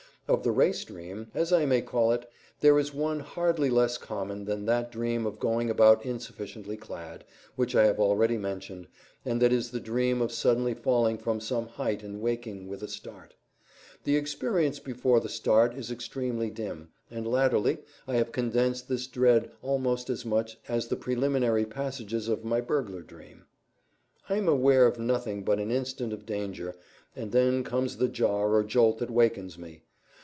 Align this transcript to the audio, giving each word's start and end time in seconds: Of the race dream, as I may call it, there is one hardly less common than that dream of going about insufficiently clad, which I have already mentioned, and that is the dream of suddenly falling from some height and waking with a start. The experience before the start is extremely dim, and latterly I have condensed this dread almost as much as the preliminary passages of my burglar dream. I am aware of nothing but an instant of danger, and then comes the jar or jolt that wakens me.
Of 0.27 0.43
the 0.43 0.51
race 0.53 0.85
dream, 0.85 1.29
as 1.35 1.51
I 1.51 1.65
may 1.65 1.81
call 1.81 2.13
it, 2.13 2.25
there 2.61 2.79
is 2.79 2.93
one 2.93 3.19
hardly 3.19 3.69
less 3.69 3.97
common 3.97 4.45
than 4.45 4.65
that 4.65 4.89
dream 4.89 5.25
of 5.25 5.39
going 5.41 5.69
about 5.69 6.05
insufficiently 6.05 6.77
clad, 6.77 7.25
which 7.57 7.75
I 7.75 7.83
have 7.85 7.99
already 7.99 8.37
mentioned, 8.37 8.87
and 9.25 9.41
that 9.41 9.51
is 9.51 9.71
the 9.71 9.81
dream 9.81 10.21
of 10.21 10.31
suddenly 10.31 10.73
falling 10.73 11.17
from 11.17 11.41
some 11.41 11.67
height 11.67 12.01
and 12.01 12.21
waking 12.21 12.69
with 12.69 12.81
a 12.81 12.87
start. 12.87 13.33
The 14.05 14.15
experience 14.15 14.79
before 14.79 15.19
the 15.19 15.27
start 15.27 15.75
is 15.75 15.91
extremely 15.91 16.49
dim, 16.49 16.91
and 17.09 17.27
latterly 17.27 17.79
I 18.07 18.15
have 18.15 18.31
condensed 18.31 18.87
this 18.87 19.07
dread 19.07 19.51
almost 19.61 20.09
as 20.09 20.25
much 20.25 20.57
as 20.69 20.87
the 20.87 20.95
preliminary 20.95 21.65
passages 21.65 22.29
of 22.29 22.45
my 22.45 22.61
burglar 22.61 23.01
dream. 23.01 23.47
I 24.29 24.37
am 24.37 24.47
aware 24.47 24.85
of 24.87 24.97
nothing 24.97 25.43
but 25.43 25.59
an 25.59 25.71
instant 25.71 26.13
of 26.13 26.25
danger, 26.25 26.77
and 27.17 27.33
then 27.33 27.65
comes 27.65 27.97
the 27.97 28.07
jar 28.07 28.53
or 28.53 28.63
jolt 28.63 28.99
that 28.99 29.11
wakens 29.11 29.57
me. 29.57 29.81